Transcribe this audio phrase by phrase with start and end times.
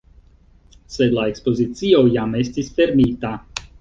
[0.93, 3.35] Sed la ekspozicio jam estis fermita.